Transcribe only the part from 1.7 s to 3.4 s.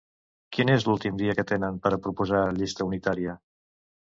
per a proposar llista unitària?